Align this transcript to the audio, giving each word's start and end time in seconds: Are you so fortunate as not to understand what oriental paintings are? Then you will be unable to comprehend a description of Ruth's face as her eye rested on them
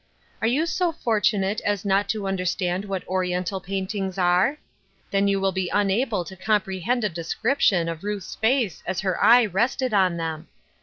Are 0.41 0.47
you 0.47 0.65
so 0.65 0.91
fortunate 0.91 1.61
as 1.63 1.85
not 1.85 2.09
to 2.09 2.25
understand 2.25 2.85
what 2.85 3.07
oriental 3.07 3.59
paintings 3.61 4.17
are? 4.17 4.57
Then 5.11 5.27
you 5.27 5.39
will 5.39 5.51
be 5.51 5.69
unable 5.71 6.25
to 6.25 6.35
comprehend 6.35 7.03
a 7.03 7.07
description 7.09 7.87
of 7.87 8.03
Ruth's 8.03 8.33
face 8.33 8.81
as 8.87 9.01
her 9.01 9.23
eye 9.23 9.45
rested 9.45 9.93
on 9.93 10.17
them 10.17 10.47